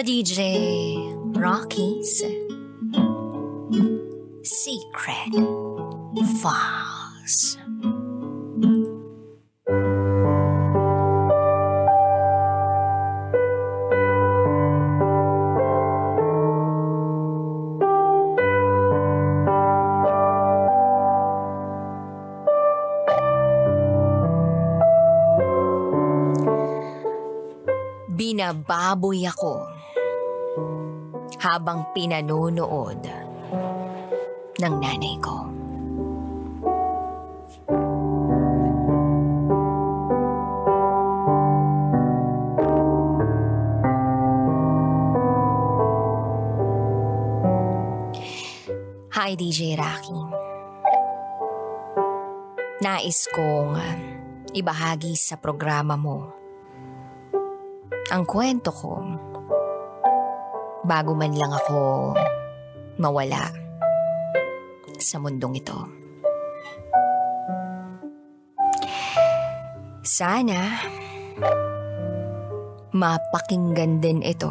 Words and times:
DJ 0.00 0.96
Rockies 1.36 2.24
Secret 4.40 5.34
Files. 6.40 7.60
Binababoy 28.16 29.28
ako 29.28 29.79
habang 31.40 31.88
pinanonood 31.96 33.00
ng 34.60 34.74
nanay 34.76 35.16
ko. 35.24 35.36
Hi, 49.16 49.32
DJ 49.36 49.80
Rocky. 49.80 50.20
Nais 52.84 53.28
kong 53.32 53.76
ibahagi 54.52 55.16
sa 55.16 55.40
programa 55.40 55.96
mo 55.96 56.40
ang 58.10 58.26
kwento 58.26 58.74
ko 58.74 58.98
bago 60.90 61.14
man 61.14 61.30
lang 61.38 61.54
ako 61.54 62.10
mawala 62.98 63.46
sa 64.98 65.22
mundong 65.22 65.62
ito. 65.62 65.78
Sana 70.02 70.82
mapakinggan 72.90 74.02
din 74.02 74.18
ito 74.26 74.50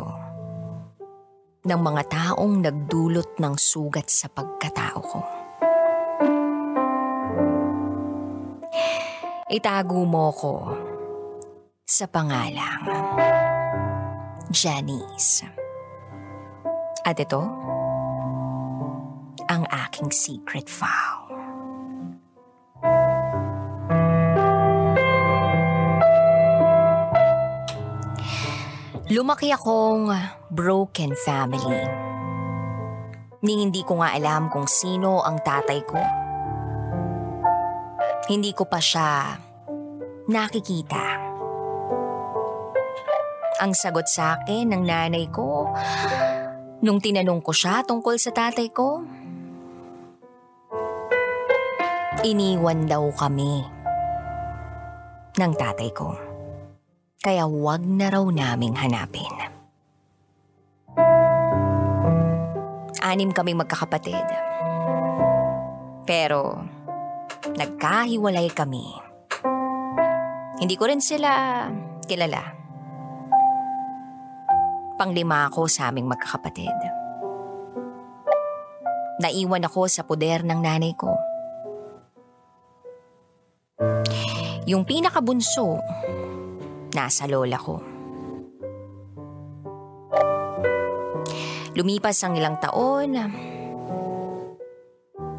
ng 1.68 1.82
mga 1.84 2.04
taong 2.08 2.64
nagdulot 2.64 3.36
ng 3.36 3.56
sugat 3.60 4.08
sa 4.08 4.32
pagkatao 4.32 5.00
ko. 5.04 5.22
Itago 9.52 10.08
mo 10.08 10.32
ko 10.32 10.56
sa 11.84 12.08
pangalang 12.08 12.86
Janice. 14.56 15.59
At 17.10 17.18
ito, 17.18 17.42
ang 19.50 19.66
aking 19.66 20.14
secret 20.14 20.70
file. 20.70 21.26
Lumaki 29.10 29.50
akong 29.50 30.14
broken 30.54 31.18
family. 31.26 31.82
Ni 33.42 33.66
hindi 33.66 33.82
ko 33.82 34.06
nga 34.06 34.14
alam 34.14 34.54
kung 34.54 34.70
sino 34.70 35.26
ang 35.26 35.42
tatay 35.42 35.82
ko. 35.90 35.98
Hindi 38.30 38.54
ko 38.54 38.70
pa 38.70 38.78
siya 38.78 39.34
nakikita. 40.30 41.26
Ang 43.66 43.74
sagot 43.74 44.06
sa 44.06 44.38
akin 44.38 44.78
ng 44.78 44.86
nanay 44.86 45.26
ko 45.34 45.66
nung 46.80 47.00
tinanong 47.04 47.44
ko 47.44 47.52
siya 47.52 47.84
tungkol 47.84 48.16
sa 48.16 48.32
tatay 48.32 48.72
ko, 48.72 49.04
iniwan 52.24 52.88
daw 52.88 53.04
kami 53.16 53.64
ng 55.36 55.54
tatay 55.56 55.90
ko. 55.92 56.16
Kaya 57.20 57.44
wag 57.48 57.84
na 57.84 58.08
raw 58.08 58.24
naming 58.24 58.76
hanapin. 58.80 59.32
Anim 63.00 63.32
kaming 63.36 63.60
magkakapatid. 63.60 64.28
Pero 66.08 66.64
nagkahiwalay 67.60 68.48
kami. 68.56 68.88
Hindi 70.60 70.76
ko 70.76 70.88
rin 70.88 71.04
sila 71.04 71.68
kilala. 72.08 72.59
Panglima 75.00 75.48
ako 75.48 75.72
sa 75.72 75.88
aming 75.88 76.12
magkakapatid. 76.12 76.76
Naiwan 79.24 79.64
ako 79.64 79.88
sa 79.88 80.04
puder 80.04 80.44
ng 80.44 80.60
nanay 80.60 80.92
ko. 80.92 81.16
Yung 84.68 84.84
pinakabunso, 84.84 85.80
nasa 86.92 87.24
lola 87.32 87.56
ko. 87.56 87.80
Lumipas 91.80 92.20
ang 92.28 92.36
ilang 92.36 92.60
taon, 92.60 93.16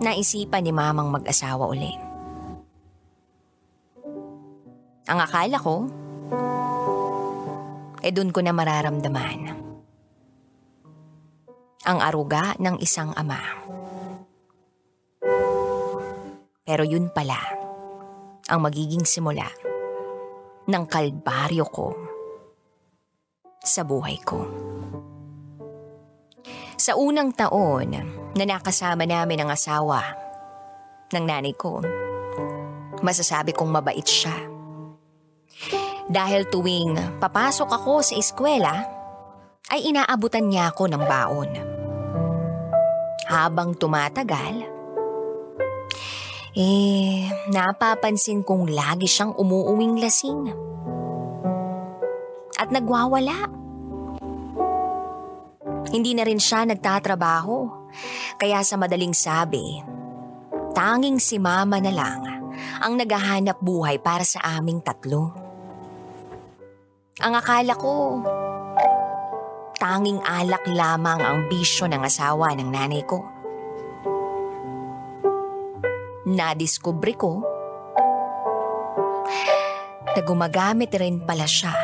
naisipan 0.01 0.65
ni 0.65 0.73
mamang 0.73 1.13
mag-asawa 1.13 1.69
uli. 1.69 1.93
Ang 5.05 5.19
akala 5.21 5.61
ko, 5.61 5.85
eh 8.01 8.13
dun 8.13 8.33
ko 8.33 8.41
na 8.41 8.53
mararamdaman. 8.57 9.41
Ang 11.85 11.99
aruga 12.01 12.57
ng 12.61 12.77
isang 12.81 13.13
ama. 13.17 13.41
Pero 16.65 16.85
yun 16.85 17.09
pala, 17.11 17.41
ang 18.47 18.61
magiging 18.63 19.03
simula 19.09 19.49
ng 20.71 20.85
kalbaryo 20.87 21.67
ko 21.67 21.89
sa 23.61 23.83
buhay 23.83 24.17
ko. 24.23 24.39
Sa 26.81 26.97
unang 26.97 27.37
taon 27.37 27.93
na 28.33 28.45
nakasama 28.49 29.05
namin 29.05 29.45
ang 29.45 29.51
asawa 29.53 30.01
ng 31.13 31.25
nanay 31.27 31.53
ko, 31.53 31.85
masasabi 33.05 33.53
kong 33.53 33.69
mabait 33.69 34.07
siya. 34.07 34.60
Dahil 36.11 36.51
tuwing 36.51 37.23
papasok 37.23 37.71
ako 37.71 38.03
sa 38.03 38.19
eskwela, 38.19 38.83
ay 39.71 39.95
inaabutan 39.95 40.51
niya 40.51 40.75
ako 40.75 40.91
ng 40.91 41.03
baon. 41.07 41.51
Habang 43.31 43.79
tumatagal, 43.79 44.67
eh, 46.59 47.31
napapansin 47.55 48.43
kong 48.43 48.75
lagi 48.75 49.07
siyang 49.07 49.39
umuuwing 49.39 50.03
lasing. 50.03 50.51
At 52.59 52.75
nagwawala. 52.75 53.47
Hindi 55.95 56.11
na 56.19 56.27
rin 56.27 56.43
siya 56.43 56.67
nagtatrabaho. 56.67 57.71
Kaya 58.35 58.67
sa 58.67 58.75
madaling 58.75 59.15
sabi, 59.15 59.79
tanging 60.75 61.23
si 61.23 61.39
mama 61.39 61.79
na 61.79 61.95
lang 61.95 62.21
ang 62.83 62.99
naghahanap 62.99 63.63
buhay 63.63 64.03
para 64.03 64.27
sa 64.27 64.43
aming 64.59 64.83
tatlo. 64.83 65.40
Ang 67.21 67.37
akala 67.37 67.77
ko, 67.77 68.25
tanging 69.77 70.25
alak 70.25 70.65
lamang 70.73 71.21
ang 71.21 71.53
bisyo 71.53 71.85
ng 71.85 72.01
asawa 72.01 72.57
ng 72.57 72.73
nanay 72.73 73.05
ko. 73.05 73.21
Nadiskubre 76.25 77.13
ko 77.21 77.45
na 80.17 80.21
gumagamit 80.25 80.97
rin 80.97 81.21
pala 81.21 81.45
siya 81.45 81.77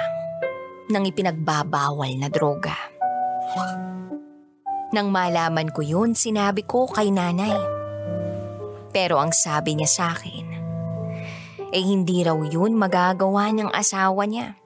ng 0.89 1.05
ipinagbabawal 1.05 2.17
na 2.17 2.33
droga. 2.33 2.77
Nang 4.97 5.13
malaman 5.13 5.69
ko 5.69 5.85
yun, 5.85 6.17
sinabi 6.17 6.65
ko 6.65 6.89
kay 6.89 7.13
nanay. 7.13 7.53
Pero 8.89 9.21
ang 9.21 9.37
sabi 9.37 9.77
niya 9.77 9.89
sa 9.93 10.17
akin, 10.17 10.47
eh 11.77 11.83
hindi 11.85 12.25
raw 12.25 12.41
yun 12.41 12.73
magagawa 12.73 13.53
ng 13.53 13.69
asawa 13.69 14.25
niya. 14.25 14.57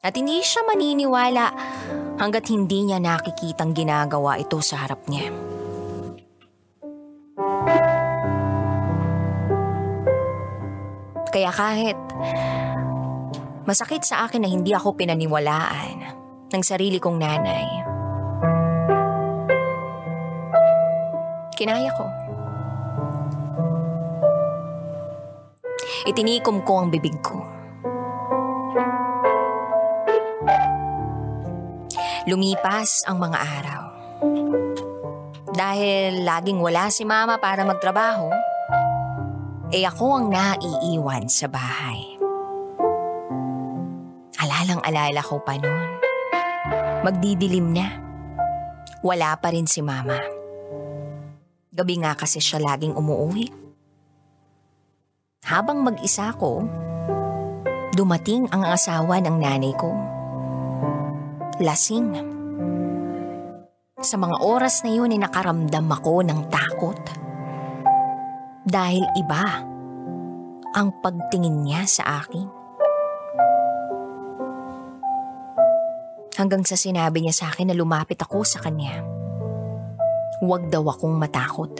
At 0.00 0.16
hindi 0.16 0.40
siya 0.40 0.64
maniniwala 0.64 1.46
hanggat 2.16 2.48
hindi 2.48 2.88
niya 2.88 2.96
nakikitang 3.04 3.76
ginagawa 3.76 4.40
ito 4.40 4.56
sa 4.64 4.80
harap 4.80 5.04
niya. 5.12 5.28
Kaya 11.28 11.52
kahit 11.52 12.00
masakit 13.68 14.00
sa 14.00 14.24
akin 14.24 14.40
na 14.40 14.48
hindi 14.48 14.72
ako 14.72 14.96
pinaniwalaan 14.96 16.16
ng 16.48 16.62
sarili 16.64 16.96
kong 16.96 17.20
nanay, 17.20 17.68
kinaya 21.60 21.92
ko. 21.92 22.06
Itinikom 26.08 26.64
ko 26.64 26.80
ang 26.80 26.88
bibig 26.88 27.20
ko. 27.20 27.59
Lumipas 32.30 33.02
ang 33.10 33.18
mga 33.18 33.38
araw. 33.42 33.82
Dahil 35.50 36.22
laging 36.22 36.62
wala 36.62 36.86
si 36.86 37.02
mama 37.02 37.42
para 37.42 37.66
magtrabaho, 37.66 38.30
eh 39.74 39.82
ako 39.82 40.06
ang 40.14 40.26
naiiwan 40.30 41.26
sa 41.26 41.50
bahay. 41.50 42.14
Alalang-alala 44.38 45.18
ko 45.26 45.42
pa 45.42 45.58
noon. 45.58 45.90
Magdidilim 47.02 47.74
na. 47.74 47.98
Wala 49.02 49.34
pa 49.34 49.50
rin 49.50 49.66
si 49.66 49.82
mama. 49.82 50.22
Gabi 51.74 51.98
nga 51.98 52.14
kasi 52.14 52.38
siya 52.38 52.62
laging 52.62 52.94
umuwi. 52.94 53.50
Habang 55.50 55.82
mag-isa 55.82 56.30
ko, 56.38 56.62
dumating 57.98 58.46
ang 58.54 58.62
asawa 58.70 59.18
ng 59.18 59.34
nanay 59.34 59.74
ko. 59.74 60.19
Lasing. 61.60 62.16
Sa 64.00 64.16
mga 64.16 64.36
oras 64.40 64.80
na 64.80 64.96
yun 64.96 65.12
ay 65.12 65.20
nakaramdam 65.20 65.92
ako 65.92 66.24
ng 66.24 66.48
takot. 66.48 66.96
Dahil 68.64 69.04
iba 69.20 69.60
ang 70.72 70.88
pagtingin 71.04 71.60
niya 71.60 71.84
sa 71.84 72.24
akin. 72.24 72.48
Hanggang 76.40 76.64
sa 76.64 76.80
sinabi 76.80 77.28
niya 77.28 77.36
sa 77.36 77.52
akin 77.52 77.68
na 77.68 77.76
lumapit 77.76 78.16
ako 78.16 78.40
sa 78.40 78.64
kanya. 78.64 79.04
Huwag 80.40 80.72
daw 80.72 80.88
akong 80.88 81.12
matakot. 81.12 81.76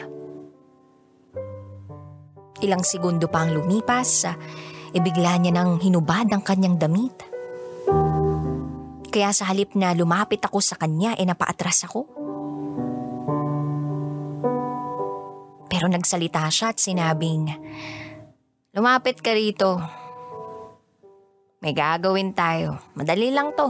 Ilang 2.61 2.85
segundo 2.85 3.33
pa 3.33 3.49
ang 3.49 3.57
lumipas, 3.57 4.29
ibigla 4.93 5.41
niya 5.41 5.57
nang 5.57 5.81
hinubad 5.81 6.29
ang 6.29 6.45
kanyang 6.45 6.77
damit. 6.77 7.30
Kaya 9.11 9.35
sa 9.35 9.51
halip 9.51 9.75
na 9.75 9.91
lumapit 9.91 10.39
ako 10.41 10.63
sa 10.63 10.79
kanya, 10.79 11.19
e 11.19 11.23
eh 11.23 11.27
napaatras 11.27 11.83
ako. 11.91 12.07
Pero 15.67 15.91
nagsalita 15.91 16.47
siya 16.47 16.71
at 16.71 16.79
sinabing, 16.79 17.51
Lumapit 18.71 19.19
ka 19.19 19.35
rito. 19.35 19.83
May 21.59 21.75
gagawin 21.75 22.31
tayo. 22.31 22.79
Madali 22.95 23.35
lang 23.35 23.51
to. 23.59 23.67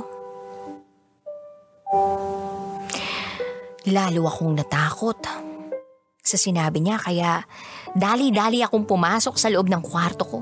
Lalo 3.88 4.28
akong 4.28 4.60
natakot 4.60 5.24
sa 6.20 6.36
sinabi 6.36 6.84
niya 6.84 7.00
kaya 7.00 7.40
dali-dali 7.96 8.60
akong 8.60 8.84
pumasok 8.84 9.40
sa 9.40 9.48
loob 9.48 9.72
ng 9.72 9.80
kwarto 9.80 10.24
ko. 10.28 10.38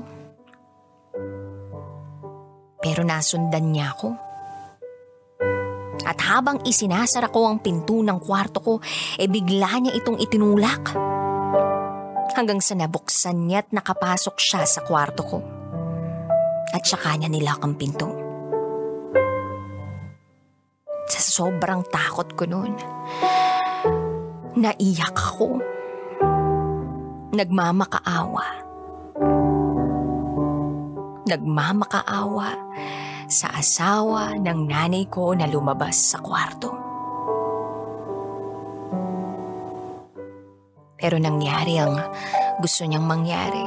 Pero 2.83 3.07
nasundan 3.07 3.71
niya 3.71 3.95
ako. 3.95 4.28
At 6.07 6.19
habang 6.23 6.63
isinasara 6.63 7.27
ko 7.27 7.49
ang 7.49 7.59
pinto 7.59 7.99
ng 7.99 8.19
kwarto 8.23 8.59
ko, 8.63 8.73
e 9.19 9.25
bigla 9.27 9.83
niya 9.83 9.93
itong 9.99 10.19
itinulak. 10.19 10.95
Hanggang 12.37 12.63
sa 12.63 12.77
nabuksan 12.77 13.49
niya 13.49 13.65
at 13.65 13.69
nakapasok 13.75 14.35
siya 14.39 14.63
sa 14.63 14.85
kwarto 14.85 15.21
ko. 15.25 15.39
At 16.71 16.85
saka 16.85 17.17
niya 17.17 17.27
nilak 17.27 17.59
ang 17.59 17.75
pinto. 17.75 18.07
Sa 21.09 21.19
sobrang 21.19 21.83
takot 21.89 22.29
ko 22.37 22.45
noon, 22.45 22.77
naiyak 24.55 25.17
ako. 25.17 25.57
Nagmamakaawa. 27.33 28.45
Nagmamakaawa 31.25 32.49
sa 33.29 33.53
asawa 33.53 34.33
ng 34.41 34.65
nanay 34.65 35.05
ko 35.05 35.37
na 35.37 35.45
lumabas 35.45 35.93
sa 35.93 36.17
kwarto. 36.17 36.73
Pero 40.99 41.15
nangyari 41.15 41.79
ang 41.79 41.95
gusto 42.59 42.83
niyang 42.83 43.05
mangyari. 43.05 43.63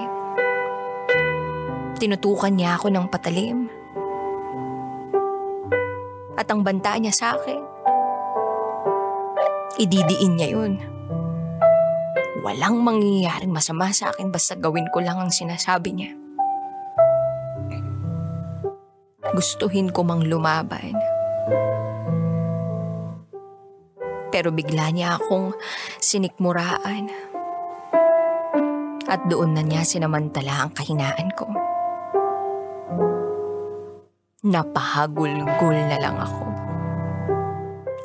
Tinutukan 1.96 2.52
niya 2.52 2.76
ako 2.76 2.90
ng 2.90 3.06
patalim. 3.08 3.70
At 6.34 6.50
ang 6.50 6.66
banta 6.66 6.98
niya 6.98 7.14
sa 7.14 7.38
akin, 7.38 7.62
ididiin 9.78 10.34
niya 10.36 10.48
yun. 10.58 10.72
Walang 12.42 12.82
mangyayaring 12.82 13.54
masama 13.54 13.94
sa 13.94 14.10
akin 14.10 14.34
basta 14.34 14.58
gawin 14.58 14.90
ko 14.90 14.98
lang 14.98 15.22
ang 15.22 15.30
sinasabi 15.30 15.94
niya. 15.94 16.21
Gustuhin 19.32 19.88
ko 19.88 20.04
mang 20.04 20.20
lumaban. 20.24 20.92
Pero 24.28 24.52
bigla 24.52 24.92
niya 24.92 25.16
akong 25.16 25.56
sinikmuraan. 26.00 27.08
At 29.08 29.24
doon 29.28 29.56
na 29.56 29.64
niya 29.64 29.84
sinamantala 29.84 30.64
ang 30.68 30.72
kahinaan 30.72 31.28
ko. 31.36 31.48
Napahagul-gul 34.42 35.78
na 35.88 35.96
lang 36.00 36.16
ako 36.16 36.44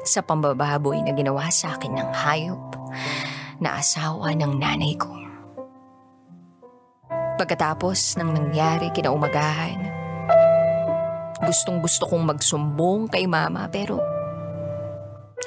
sa 0.08 0.24
pambababoy 0.24 1.04
na 1.04 1.12
ginawa 1.12 1.52
sa 1.52 1.76
akin 1.76 2.00
ng 2.00 2.10
hayop 2.16 2.64
na 3.60 3.84
asawa 3.84 4.32
ng 4.32 4.56
nanay 4.56 4.96
ko. 4.96 5.12
Pagkatapos 7.38 8.18
ng 8.18 8.34
nangyari 8.34 8.90
kinaumagahan, 8.96 9.97
Gustong 11.48 11.80
gusto 11.80 12.04
kong 12.12 12.28
magsumbong 12.28 13.08
kay 13.08 13.24
mama 13.24 13.72
pero 13.72 14.04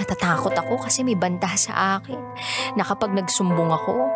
natatakot 0.00 0.56
ako 0.56 0.80
kasi 0.80 1.04
may 1.04 1.12
banta 1.12 1.52
sa 1.60 2.00
akin 2.00 2.16
na 2.72 2.80
kapag 2.88 3.12
nagsumbong 3.12 3.68
ako, 3.68 4.08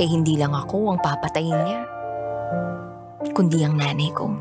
eh 0.00 0.08
hindi 0.08 0.40
lang 0.40 0.56
ako 0.56 0.96
ang 0.96 0.98
papatayin 1.04 1.60
niya, 1.60 1.80
kundi 3.36 3.60
ang 3.60 3.76
nanay 3.76 4.08
ko. 4.16 4.32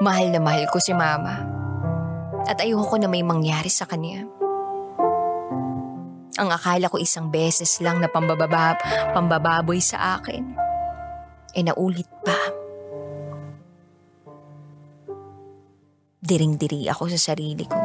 Mahal 0.00 0.32
na 0.32 0.40
mahal 0.40 0.64
ko 0.72 0.80
si 0.80 0.96
mama 0.96 1.44
at 2.48 2.64
ayoko 2.64 2.96
na 2.96 3.12
may 3.12 3.20
mangyari 3.20 3.68
sa 3.68 3.84
kanya. 3.84 4.24
Ang 6.40 6.48
akala 6.48 6.88
ko 6.88 6.96
isang 6.96 7.28
beses 7.28 7.76
lang 7.84 8.00
na 8.00 8.08
pambababa, 8.08 8.72
pambababoy 9.12 9.84
sa 9.84 10.16
akin, 10.16 10.56
eh 11.52 11.60
naulit 11.60 12.08
pa. 12.24 12.61
Diring-diri 16.32 16.88
ako 16.88 17.12
sa 17.12 17.36
sarili 17.36 17.60
ko. 17.68 17.76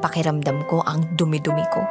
Pakiramdam 0.00 0.64
ko 0.64 0.80
ang 0.80 1.12
dumi-dumi 1.12 1.66
ko. 1.68 1.82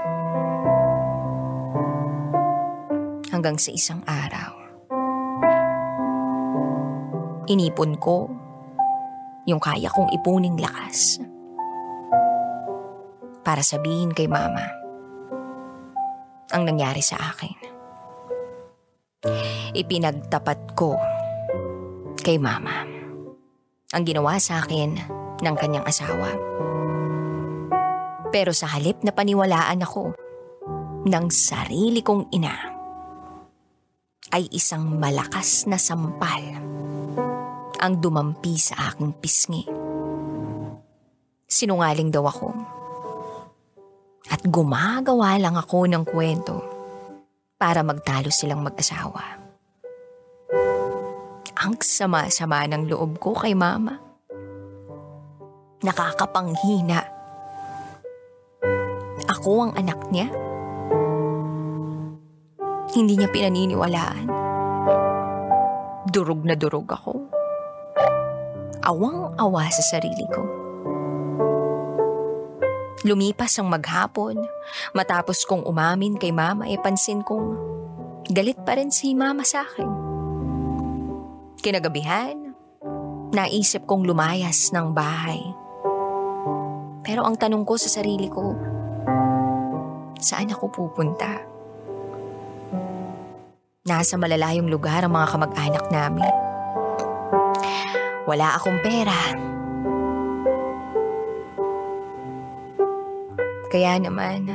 Hanggang 3.30 3.54
sa 3.62 3.70
isang 3.70 4.02
araw. 4.02 4.50
Inipon 7.46 8.02
ko 8.02 8.34
yung 9.46 9.62
kaya 9.62 9.94
kong 9.94 10.10
ipuning 10.10 10.58
lakas. 10.58 11.22
Para 13.46 13.62
sabihin 13.62 14.10
kay 14.10 14.26
mama 14.26 14.66
ang 16.50 16.66
nangyari 16.66 17.06
sa 17.06 17.30
akin. 17.30 17.54
Ipinagtapat 19.78 20.74
ko 20.74 20.98
kay 22.26 22.42
mama 22.42 22.85
ang 23.96 24.04
ginawa 24.04 24.36
sa 24.44 24.60
akin 24.60 25.00
ng 25.40 25.56
kanyang 25.56 25.88
asawa. 25.88 26.36
Pero 28.36 28.52
sa 28.52 28.68
halip 28.76 29.00
na 29.08 29.16
paniwalaan 29.16 29.80
ako 29.80 30.12
ng 31.08 31.26
sarili 31.32 32.04
kong 32.04 32.28
ina, 32.36 32.76
ay 34.36 34.52
isang 34.52 35.00
malakas 35.00 35.64
na 35.72 35.80
sampal 35.80 36.44
ang 37.80 37.94
dumampi 38.04 38.60
sa 38.60 38.92
aking 38.92 39.16
pisngi. 39.16 39.64
Sinungaling 41.48 42.12
daw 42.12 42.28
ako. 42.28 42.50
At 44.28 44.44
gumagawa 44.44 45.40
lang 45.40 45.56
ako 45.56 45.88
ng 45.88 46.04
kwento 46.04 46.60
para 47.56 47.86
magtalo 47.86 48.28
silang 48.34 48.60
mag-asawa. 48.60 49.45
Ang 51.66 51.82
sama-sama 51.82 52.62
ng 52.70 52.86
loob 52.86 53.18
ko 53.18 53.34
kay 53.34 53.58
mama. 53.58 53.98
Nakakapanghina. 55.82 57.02
Ako 59.26 59.66
ang 59.66 59.74
anak 59.74 59.98
niya. 60.14 60.30
Hindi 62.94 63.18
niya 63.18 63.34
pinaniniwalaan. 63.34 64.30
Durog 66.06 66.46
na 66.46 66.54
durog 66.54 66.86
ako. 66.86 67.34
Awang-awa 68.86 69.66
sa 69.74 69.98
sarili 69.98 70.26
ko. 70.30 70.46
Lumipas 73.10 73.58
ang 73.58 73.74
maghapon. 73.74 74.38
Matapos 74.94 75.42
kong 75.50 75.66
umamin 75.66 76.22
kay 76.22 76.30
mama, 76.30 76.70
e 76.70 76.78
pansin 76.78 77.26
kong 77.26 77.58
galit 78.30 78.62
pa 78.62 78.78
rin 78.78 78.94
si 78.94 79.18
mama 79.18 79.42
sa 79.42 79.66
akin. 79.66 80.05
Kinagabihan, 81.66 82.54
naisip 83.34 83.90
kong 83.90 84.06
lumayas 84.06 84.70
ng 84.70 84.94
bahay 84.94 85.42
Pero 87.02 87.26
ang 87.26 87.34
tanong 87.34 87.66
ko 87.66 87.74
sa 87.74 87.90
sarili 87.90 88.30
ko, 88.30 88.54
saan 90.22 90.54
ako 90.54 90.70
pupunta? 90.70 91.42
Nasa 93.82 94.14
malalayong 94.14 94.70
lugar 94.70 95.10
ang 95.10 95.18
mga 95.18 95.26
kamag-anak 95.26 95.86
namin. 95.90 96.34
Wala 98.30 98.62
akong 98.62 98.78
pera. 98.86 99.18
Kaya 103.74 103.98
naman, 103.98 104.54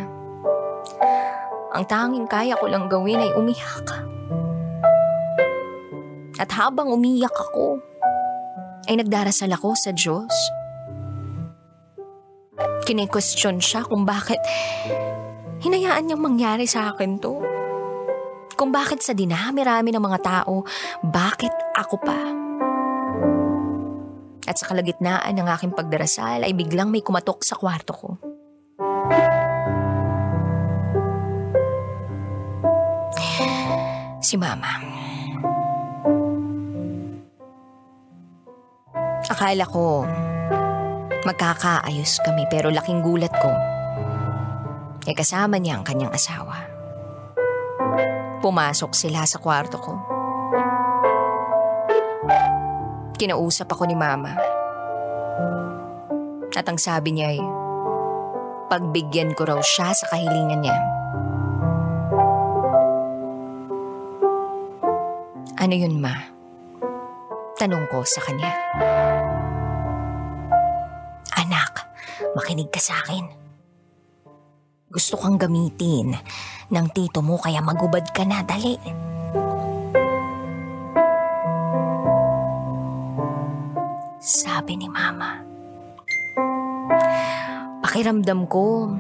ang 1.74 1.84
tanging 1.90 2.30
kaya 2.30 2.54
ko 2.54 2.70
lang 2.70 2.86
gawin 2.86 3.18
ay 3.18 3.34
umiyak. 3.34 4.09
At 6.40 6.48
habang 6.56 6.88
umiyak 6.88 7.36
ako, 7.36 7.84
ay 8.88 8.96
nagdarasal 8.96 9.52
ako 9.52 9.76
sa 9.76 9.92
Diyos. 9.92 10.32
Kine-question 12.88 13.60
siya 13.60 13.84
kung 13.84 14.08
bakit 14.08 14.40
hinayaan 15.60 16.08
niyang 16.08 16.24
mangyari 16.24 16.64
sa 16.64 16.96
akin 16.96 17.20
to. 17.20 17.44
Kung 18.56 18.72
bakit 18.72 19.04
sa 19.04 19.12
dinami-rami 19.12 19.92
ng 19.92 20.00
mga 20.00 20.20
tao, 20.24 20.64
bakit 21.04 21.52
ako 21.76 21.96
pa? 22.00 22.20
At 24.48 24.56
sa 24.56 24.66
kalagitnaan 24.72 25.36
ng 25.36 25.48
aking 25.54 25.76
pagdarasal 25.76 26.42
ay 26.42 26.56
biglang 26.56 26.88
may 26.88 27.04
kumatok 27.04 27.44
sa 27.44 27.54
kwarto 27.60 27.92
ko. 27.92 28.10
Si 34.24 34.34
Mama. 34.40 34.89
Akala 39.40 39.64
ko 39.64 40.04
magkakaayos 41.24 42.20
kami 42.20 42.44
pero 42.52 42.68
laking 42.68 43.00
gulat 43.00 43.32
ko. 43.32 43.48
E 45.08 45.16
kasama 45.16 45.56
niya 45.56 45.80
ang 45.80 45.84
kanyang 45.88 46.12
asawa. 46.12 46.60
Pumasok 48.44 48.92
sila 48.92 49.24
sa 49.24 49.40
kwarto 49.40 49.80
ko. 49.80 49.96
Kinausap 53.16 53.64
ako 53.72 53.88
ni 53.88 53.96
Mama. 53.96 54.36
At 56.52 56.68
ang 56.68 56.76
sabi 56.76 57.16
niya 57.16 57.32
ay, 57.32 57.40
pagbigyan 58.68 59.32
ko 59.32 59.48
raw 59.48 59.60
siya 59.64 59.88
sa 59.96 60.04
kahilingan 60.12 60.60
niya. 60.60 60.76
Ano 65.56 65.72
yun, 65.72 65.96
Ma? 65.96 66.28
Tanong 67.56 67.88
ko 67.88 68.04
sa 68.04 68.20
kanya. 68.20 68.52
Makinig 72.34 72.70
ka 72.70 72.78
sa 72.78 72.98
akin. 73.02 73.26
Gusto 74.90 75.14
kang 75.18 75.38
gamitin 75.38 76.18
ng 76.70 76.86
tito 76.90 77.22
mo 77.22 77.38
kaya 77.38 77.62
magubad 77.62 78.10
ka 78.10 78.26
na, 78.26 78.42
dali. 78.42 78.74
Sabi 84.18 84.74
ni 84.78 84.90
Mama. 84.90 85.38
Pakiramdam 87.86 88.50
ko, 88.50 88.90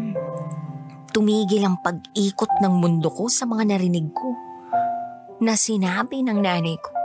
tumigil 1.10 1.66
ang 1.66 1.82
pag-ikot 1.82 2.62
ng 2.62 2.74
mundo 2.74 3.10
ko 3.10 3.26
sa 3.26 3.46
mga 3.46 3.74
narinig 3.74 4.14
ko 4.14 4.30
na 5.42 5.58
sinabi 5.58 6.22
ng 6.22 6.38
nanay 6.38 6.78
ko. 6.78 6.99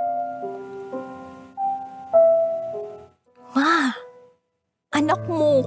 Mo. 5.35 5.61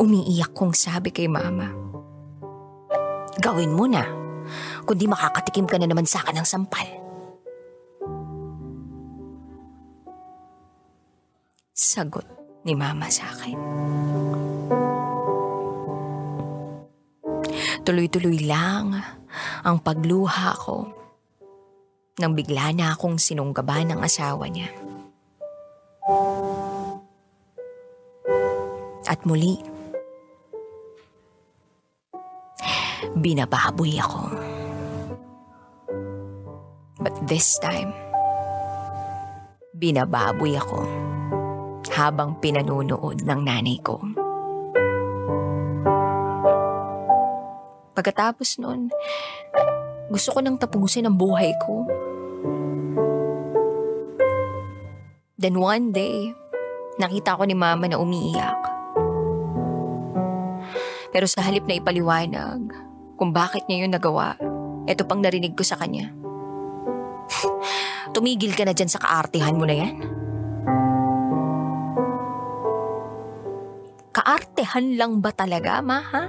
Umiiyak 0.00 0.50
kong 0.52 0.74
sabi 0.74 1.14
kay 1.14 1.30
mama. 1.30 1.70
Gawin 3.38 3.72
mo 3.72 3.86
na, 3.86 4.04
kundi 4.84 5.06
makakatikim 5.06 5.70
ka 5.70 5.78
na 5.78 5.86
naman 5.86 6.04
sa 6.04 6.20
akin 6.26 6.42
ng 6.42 6.48
sampal. 6.48 6.88
Sagot 11.70 12.26
ni 12.66 12.76
mama 12.76 13.08
sa 13.08 13.30
akin. 13.32 13.56
Tuloy-tuloy 17.80 18.44
lang 18.44 18.92
ang 19.64 19.76
pagluha 19.80 20.52
ko 20.60 20.92
nang 22.20 22.36
bigla 22.36 22.76
na 22.76 22.92
akong 22.92 23.16
sinunggaban 23.16 23.88
ng 23.88 24.00
asawa 24.04 24.44
niya. 24.52 24.89
At 29.10 29.26
muli, 29.26 29.58
binababoy 33.18 33.98
ako. 33.98 34.22
But 37.02 37.18
this 37.26 37.58
time, 37.58 37.90
binababoy 39.74 40.54
ako 40.54 40.86
habang 41.90 42.38
pinanunood 42.38 43.26
ng 43.26 43.40
nanay 43.42 43.82
ko. 43.82 43.98
Pagkatapos 47.98 48.62
nun, 48.62 48.94
gusto 50.06 50.30
ko 50.30 50.38
nang 50.38 50.54
tapusin 50.54 51.10
ang 51.10 51.18
buhay 51.18 51.50
ko. 51.66 51.82
Then 55.34 55.58
one 55.58 55.90
day, 55.90 56.30
nakita 57.02 57.34
ko 57.34 57.42
ni 57.42 57.58
mama 57.58 57.90
na 57.90 57.98
umiiyak. 57.98 58.69
Pero 61.10 61.26
sa 61.26 61.42
halip 61.42 61.66
na 61.66 61.78
ipaliwanag 61.78 62.70
kung 63.18 63.34
bakit 63.34 63.66
niya 63.66 63.84
yun 63.86 63.92
nagawa, 63.92 64.38
eto 64.86 65.02
pang 65.04 65.18
narinig 65.18 65.58
ko 65.58 65.66
sa 65.66 65.74
kanya. 65.74 66.14
Tumigil 68.14 68.54
ka 68.54 68.62
na 68.62 68.74
dyan 68.74 68.90
sa 68.90 69.02
kaartihan 69.02 69.58
mo 69.58 69.66
na 69.66 69.76
yan. 69.76 69.94
Kaartehan 74.10 74.98
lang 74.98 75.22
ba 75.22 75.30
talaga, 75.30 75.78
ma, 75.82 76.02
ha? 76.02 76.24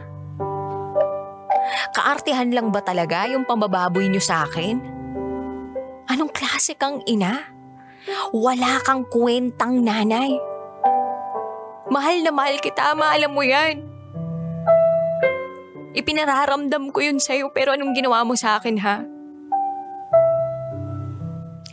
Kaartehan 1.92 2.54
lang 2.54 2.70
ba 2.70 2.82
talaga 2.82 3.26
yung 3.30 3.46
pambababoy 3.46 4.06
niyo 4.10 4.22
sa 4.22 4.46
akin? 4.46 4.78
Anong 6.10 6.32
klase 6.34 6.78
kang 6.78 7.02
ina? 7.10 7.42
Wala 8.34 8.82
kang 8.86 9.06
kwentang 9.10 9.82
nanay. 9.82 10.34
Mahal 11.92 12.24
na 12.24 12.32
mahal 12.32 12.58
kita, 12.64 12.96
ma, 12.96 13.14
alam 13.14 13.34
mo 13.34 13.44
yan. 13.44 13.91
Ipinararamdam 15.92 16.96
ko 16.96 17.00
yun 17.04 17.20
sa'yo 17.20 17.52
pero 17.52 17.76
anong 17.76 17.92
ginawa 17.92 18.24
mo 18.24 18.36
sa 18.40 18.56
akin, 18.56 18.80
ha? 18.80 19.04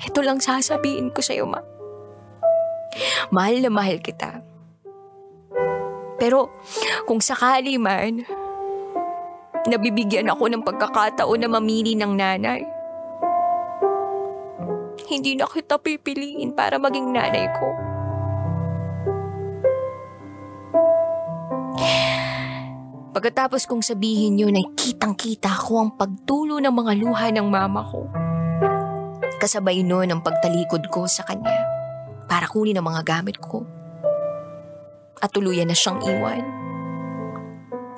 Ito 0.03 0.21
lang 0.27 0.43
sasabihin 0.43 1.15
ko 1.15 1.23
sa'yo, 1.23 1.47
ma. 1.47 1.63
Mahal 3.31 3.63
na 3.63 3.71
mahal 3.71 4.03
kita. 4.03 4.43
Pero 6.19 6.51
kung 7.07 7.23
sakali 7.23 7.79
man, 7.79 8.27
nabibigyan 9.71 10.27
ako 10.27 10.51
ng 10.51 10.67
pagkakataon 10.67 11.47
na 11.47 11.49
mamili 11.51 11.95
ng 11.95 12.13
nanay. 12.19 12.67
Hindi 15.07 15.39
na 15.39 15.47
kita 15.47 15.79
pipiliin 15.79 16.53
para 16.59 16.77
maging 16.77 17.15
nanay 17.15 17.47
ko. 17.55 17.88
Pagkatapos 23.19 23.67
kong 23.67 23.83
sabihin 23.83 24.39
yun 24.39 24.55
ay 24.55 24.63
kitang-kita 24.79 25.51
ko 25.51 25.83
ang 25.83 25.99
pagtulo 25.99 26.63
ng 26.63 26.71
mga 26.71 27.03
luha 27.03 27.35
ng 27.35 27.51
mama 27.51 27.83
ko. 27.83 28.07
Kasabay 29.43 29.83
nun 29.83 30.07
ang 30.07 30.23
pagtalikod 30.23 30.87
ko 30.87 31.03
sa 31.11 31.27
kanya 31.27 31.51
para 32.31 32.47
kunin 32.47 32.79
ang 32.79 32.87
mga 32.87 33.03
gamit 33.03 33.43
ko. 33.43 33.67
At 35.19 35.35
tuluyan 35.35 35.67
na 35.67 35.75
siyang 35.75 35.99
iwan. 35.99 36.47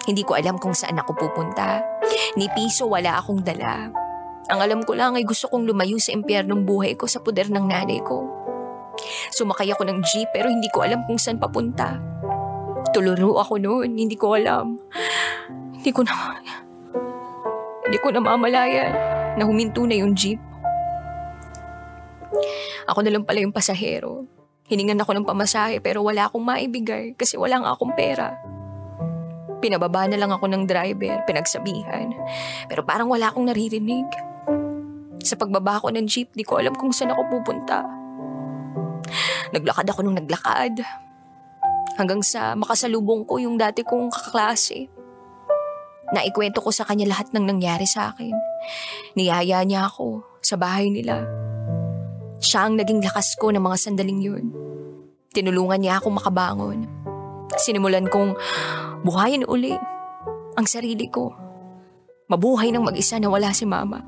Hindi 0.08 0.24
ko 0.24 0.40
alam 0.40 0.56
kung 0.56 0.72
saan 0.72 0.96
ako 0.96 1.12
pupunta. 1.12 1.84
Ni 2.40 2.48
piso 2.56 2.88
wala 2.88 3.20
akong 3.20 3.44
dala. 3.44 3.92
Ang 4.48 4.56
alam 4.64 4.80
ko 4.88 4.96
lang 4.96 5.20
ay 5.20 5.28
gusto 5.28 5.52
kong 5.52 5.68
lumayo 5.68 6.00
sa 6.00 6.16
impyernong 6.16 6.64
buhay 6.64 6.96
ko 6.96 7.04
sa 7.04 7.20
puder 7.20 7.52
ng 7.52 7.68
nanay 7.68 8.00
ko. 8.08 8.24
Sumakay 9.36 9.68
ako 9.68 9.84
ng 9.84 10.00
jeep 10.00 10.32
pero 10.32 10.48
hindi 10.48 10.72
ko 10.72 10.80
alam 10.80 11.04
kung 11.04 11.20
saan 11.20 11.36
papunta. 11.36 12.00
Tuluro 12.96 13.36
ako 13.36 13.60
noon, 13.60 14.00
hindi 14.00 14.16
ko 14.16 14.32
alam. 14.32 14.79
Hindi 15.80 15.90
ko 15.90 16.00
na... 16.04 16.14
Hindi 17.86 17.98
ko 17.98 18.08
na 18.14 18.20
mamalayan 18.22 18.92
na 19.34 19.42
huminto 19.46 19.82
na 19.82 19.98
yung 19.98 20.14
jeep. 20.14 20.38
Ako 22.86 23.02
na 23.02 23.10
lang 23.10 23.26
pala 23.26 23.42
yung 23.42 23.54
pasahero. 23.54 24.26
Hiningan 24.70 25.02
ako 25.02 25.18
ng 25.18 25.26
pamasahe 25.26 25.82
pero 25.82 26.06
wala 26.06 26.30
akong 26.30 26.46
maibigay 26.46 27.18
kasi 27.18 27.34
wala 27.34 27.58
nga 27.58 27.74
akong 27.74 27.90
pera. 27.98 28.38
Pinababa 29.58 30.06
na 30.06 30.16
lang 30.16 30.30
ako 30.30 30.46
ng 30.46 30.64
driver, 30.64 31.20
pinagsabihan. 31.26 32.14
Pero 32.70 32.86
parang 32.86 33.10
wala 33.10 33.28
akong 33.28 33.50
naririnig. 33.50 34.06
Sa 35.20 35.36
pagbaba 35.36 35.82
ko 35.82 35.92
ng 35.92 36.06
jeep, 36.06 36.32
di 36.32 36.46
ko 36.46 36.62
alam 36.62 36.72
kung 36.78 36.94
saan 36.94 37.12
ako 37.12 37.28
pupunta. 37.28 37.84
Naglakad 39.50 39.90
ako 39.90 40.00
nung 40.06 40.16
naglakad. 40.16 40.80
Hanggang 42.00 42.24
sa 42.24 42.56
makasalubong 42.56 43.28
ko 43.28 43.36
yung 43.36 43.60
dati 43.60 43.84
kong 43.84 44.08
kaklase. 44.08 44.88
Naikwento 46.16 46.64
ko 46.64 46.72
sa 46.72 46.88
kanya 46.88 47.12
lahat 47.12 47.28
ng 47.36 47.44
nangyari 47.44 47.84
sa 47.84 48.16
akin. 48.16 48.32
Niyaya 49.20 49.60
niya 49.68 49.84
ako 49.84 50.24
sa 50.40 50.56
bahay 50.56 50.88
nila. 50.88 51.28
Siya 52.40 52.72
ang 52.72 52.80
naging 52.80 53.04
lakas 53.04 53.36
ko 53.36 53.52
ng 53.52 53.60
mga 53.60 53.76
sandaling 53.76 54.16
yun. 54.16 54.48
Tinulungan 55.36 55.84
niya 55.84 56.00
ako 56.00 56.16
makabangon. 56.16 56.88
Sinimulan 57.60 58.08
kong 58.08 58.32
buhayin 59.04 59.44
uli 59.44 59.76
ang 60.56 60.64
sarili 60.64 61.04
ko. 61.04 61.36
Mabuhay 62.32 62.72
ng 62.72 62.80
mag-isa 62.80 63.20
na 63.20 63.28
wala 63.28 63.52
si 63.52 63.68
mama. 63.68 64.00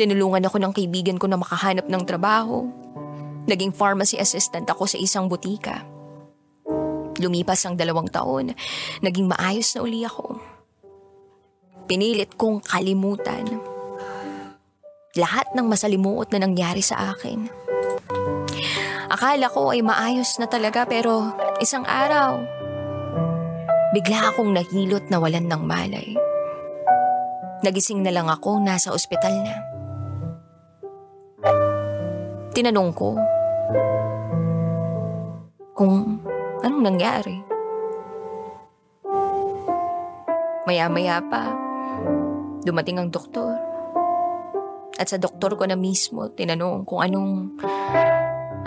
Tinulungan 0.00 0.48
ako 0.48 0.56
ng 0.56 0.72
kaibigan 0.72 1.20
ko 1.20 1.28
na 1.28 1.36
makahanap 1.36 1.84
ng 1.84 2.02
trabaho. 2.08 2.64
Naging 3.44 3.76
pharmacy 3.76 4.16
assistant 4.16 4.64
ako 4.64 4.88
sa 4.88 4.96
isang 4.96 5.28
butika. 5.28 5.99
Lumipas 7.20 7.60
ang 7.68 7.76
dalawang 7.76 8.08
taon, 8.08 8.56
naging 9.04 9.28
maayos 9.28 9.76
na 9.76 9.84
uli 9.84 10.00
ako. 10.08 10.40
Pinilit 11.84 12.34
kong 12.40 12.64
kalimutan 12.64 13.44
lahat 15.18 15.50
ng 15.58 15.66
masalimuot 15.66 16.30
na 16.30 16.46
nangyari 16.46 16.80
sa 16.80 17.10
akin. 17.14 17.50
Akala 19.10 19.50
ko 19.50 19.74
ay 19.74 19.82
maayos 19.82 20.38
na 20.38 20.46
talaga 20.46 20.86
pero 20.86 21.34
isang 21.58 21.82
araw, 21.82 22.38
bigla 23.90 24.30
akong 24.30 24.54
nahilot 24.54 25.10
na 25.10 25.18
walan 25.18 25.50
ng 25.50 25.62
malay. 25.66 26.14
Nagising 27.66 28.06
na 28.06 28.14
lang 28.14 28.30
ako 28.30 28.62
nasa 28.62 28.94
ospital 28.94 29.34
na. 29.42 29.56
Tinanong 32.54 32.94
ko 32.94 33.18
kung 35.74 36.22
anong 36.64 36.84
nangyari. 36.84 37.36
Maya-maya 40.68 41.18
pa, 41.26 41.50
dumating 42.62 43.00
ang 43.00 43.08
doktor. 43.10 43.56
At 45.00 45.08
sa 45.08 45.16
doktor 45.16 45.56
ko 45.56 45.64
na 45.64 45.74
mismo, 45.74 46.28
tinanong 46.28 46.84
kung 46.84 47.00
anong, 47.00 47.56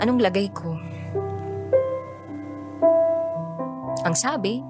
anong 0.02 0.20
lagay 0.20 0.50
ko. 0.50 0.74
Ang 4.04 4.16
sabi, 4.18 4.60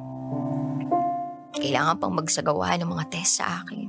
kailangan 1.59 1.99
pang 1.99 2.15
magsagawa 2.15 2.77
ng 2.79 2.87
mga 2.93 3.05
test 3.09 3.41
sa 3.41 3.65
akin. 3.65 3.89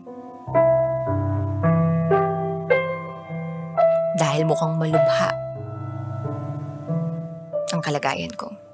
Dahil 4.16 4.48
mukhang 4.48 4.80
malubha 4.80 5.30
ang 7.76 7.84
kalagayan 7.84 8.32
ko. 8.40 8.65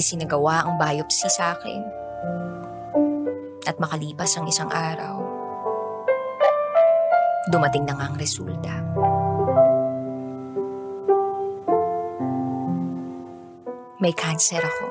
Isinagawa 0.00 0.64
ang 0.64 0.80
biopsy 0.80 1.28
sa 1.28 1.52
akin. 1.52 1.84
At 3.68 3.76
makalipas 3.76 4.32
ang 4.40 4.48
isang 4.48 4.72
araw, 4.72 5.20
dumating 7.52 7.84
na 7.84 7.92
nga 8.00 8.08
ang 8.08 8.16
resulta. 8.16 8.80
May 14.00 14.16
cancer 14.16 14.64
ako. 14.64 14.84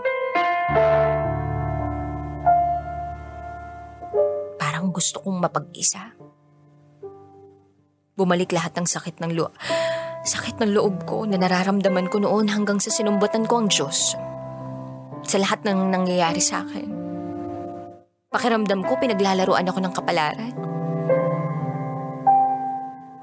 Parang 4.62 4.94
gusto 4.94 5.26
kong 5.26 5.42
mapag-isa. 5.42 6.14
Bumalik 8.14 8.54
lahat 8.54 8.78
ng 8.78 8.86
sakit 8.86 9.18
ng 9.26 9.34
loob. 9.34 9.58
Sakit 10.22 10.62
ng 10.62 10.78
loob 10.78 11.10
ko 11.10 11.26
na 11.26 11.42
nararamdaman 11.42 12.14
ko 12.14 12.22
noon 12.22 12.54
hanggang 12.54 12.78
sa 12.78 12.94
sinumbatan 12.94 13.50
ko 13.50 13.66
ang 13.66 13.74
Diyos. 13.74 14.29
Sa 15.30 15.38
lahat 15.38 15.62
ng 15.62 15.94
nangyayari 15.94 16.42
sa 16.42 16.66
akin. 16.66 16.90
Pakiramdam 18.34 18.82
ko 18.82 18.98
pinaglalaruan 18.98 19.70
ako 19.70 19.78
ng 19.78 19.94
kapalaran. 19.94 20.54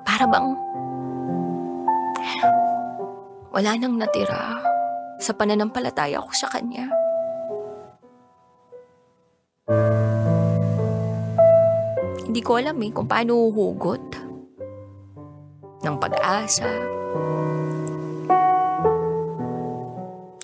Para 0.07 0.23
bang 0.31 0.55
wala 3.51 3.73
nang 3.75 3.99
natira 3.99 4.63
sa 5.19 5.35
pananampalataya 5.35 6.23
ko 6.23 6.31
sa 6.31 6.47
Kanya. 6.47 6.87
Hindi 12.23 12.39
ko 12.39 12.63
alam 12.63 12.79
eh 12.87 12.91
kung 12.95 13.11
paano 13.11 13.51
huhugot 13.51 14.05
ng 15.83 15.97
pag-asa. 15.99 16.71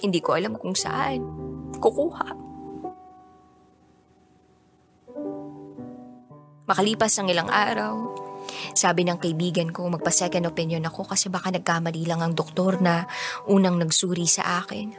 Hindi 0.02 0.18
ko 0.18 0.34
alam 0.34 0.58
kung 0.58 0.74
saan 0.74 1.41
kukuha. 1.82 2.28
Makalipas 6.70 7.18
ang 7.18 7.26
ilang 7.26 7.50
araw, 7.50 8.22
sabi 8.72 9.02
ng 9.02 9.18
kaibigan 9.18 9.74
ko 9.74 9.90
magpa-second 9.90 10.46
opinion 10.46 10.86
ako 10.86 11.10
kasi 11.10 11.26
baka 11.26 11.50
nagkamali 11.50 12.06
lang 12.06 12.22
ang 12.22 12.32
doktor 12.32 12.78
na 12.78 13.04
unang 13.50 13.82
nagsuri 13.82 14.30
sa 14.30 14.62
akin. 14.62 14.94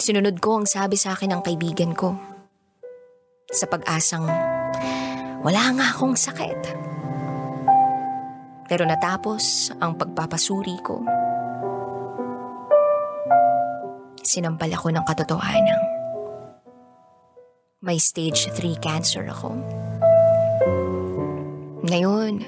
Sinunod 0.00 0.40
ko 0.40 0.62
ang 0.62 0.66
sabi 0.70 0.96
sa 0.96 1.12
akin 1.12 1.36
ng 1.36 1.42
kaibigan 1.44 1.92
ko. 1.92 2.16
Sa 3.50 3.66
pag-asang 3.66 4.24
wala 5.42 5.62
nga 5.74 5.86
akong 5.92 6.16
sakit. 6.16 6.60
Pero 8.70 8.86
natapos 8.86 9.74
ang 9.82 9.98
pagpapasuri 9.98 10.78
ko. 10.80 11.19
Sinampal 14.30 14.70
ako 14.70 14.94
ng 14.94 15.02
katotohanan. 15.02 15.82
May 17.82 17.98
stage 17.98 18.46
3 18.54 18.78
cancer 18.78 19.26
ako. 19.26 19.58
Ngayon, 21.82 22.38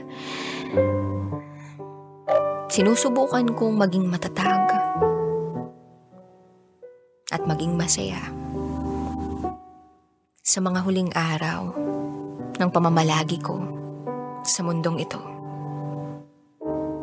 sinusubukan 2.71 3.51
kong 3.59 3.75
maging 3.75 4.07
matatag 4.07 4.63
at 7.35 7.43
maging 7.51 7.75
masaya 7.75 8.31
sa 10.39 10.63
mga 10.63 10.87
huling 10.87 11.11
araw 11.19 11.75
ng 12.63 12.71
pamamalagi 12.71 13.43
ko 13.43 13.59
sa 14.47 14.63
mundong 14.63 15.03
ito. 15.03 15.19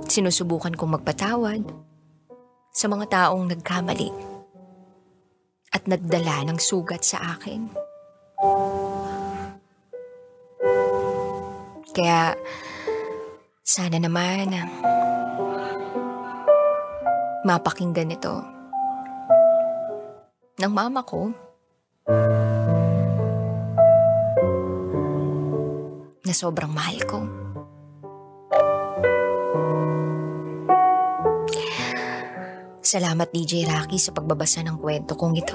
Sinusubukan 0.07 0.71
kong 0.71 1.03
magpatawad 1.03 1.67
sa 2.71 2.87
mga 2.87 3.05
taong 3.11 3.43
nagkamali 3.51 4.28
at 5.73 5.85
nagdala 5.85 6.49
ng 6.49 6.59
sugat 6.61 7.05
sa 7.05 7.37
akin. 7.37 7.69
Kaya 11.93 12.37
sana 13.65 13.97
naman 13.99 14.55
mapakinggan 17.43 18.13
ito 18.13 18.35
ng 20.59 20.71
mama 20.71 21.01
ko 21.03 21.31
na 26.23 26.33
sobrang 26.33 26.69
mahal 26.69 26.99
ko. 27.09 27.48
Salamat 32.89 33.29
DJ 33.29 33.69
Rocky 33.69 34.01
sa 34.01 34.09
pagbabasa 34.09 34.65
ng 34.65 34.81
kwento 34.81 35.13
kong 35.13 35.37
ito. 35.37 35.53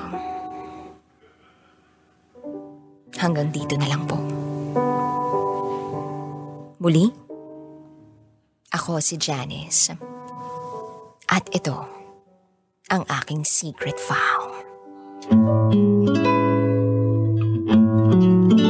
Hanggang 3.18 3.50
dito 3.50 3.74
na 3.74 3.90
lang 3.90 4.06
po. 4.06 4.14
Muli, 6.78 7.10
ako 8.70 9.02
si 9.02 9.18
Janice. 9.18 9.98
At 11.26 11.50
ito, 11.50 11.74
ang 12.94 13.02
aking 13.02 13.42
secret 13.42 13.98
vow. 14.06 14.62
Thank 18.14 18.60
you. 18.60 18.63